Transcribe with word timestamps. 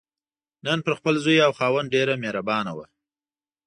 نن 0.65 0.79
پر 0.85 0.93
خپل 0.99 1.15
زوی 1.23 1.37
او 1.45 1.51
خاوند 1.59 1.91
ډېره 1.95 2.13
مهربانه 2.23 2.71
وه. 2.77 2.85